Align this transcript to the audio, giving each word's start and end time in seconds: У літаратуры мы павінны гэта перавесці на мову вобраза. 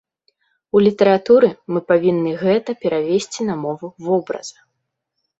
У 0.77 0.79
літаратуры 0.85 1.49
мы 1.75 1.79
павінны 1.91 2.31
гэта 2.43 2.75
перавесці 2.85 3.45
на 3.51 3.55
мову 3.65 3.87
вобраза. 4.07 4.57